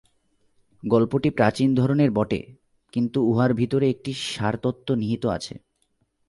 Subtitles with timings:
[0.83, 2.41] গল্পটি প্রাচীন ধরনের বটে,
[2.93, 5.55] কিন্তু উহার ভিতরে একটি সারতত্ত্ব নিহিত আছে।